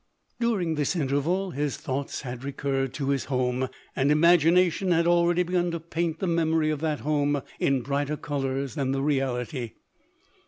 [0.39, 5.43] During this interval, his thoughts had re curred to his home; and imagination had already
[5.43, 9.73] begun to paint the memory of that home, in brighter colours than the reality.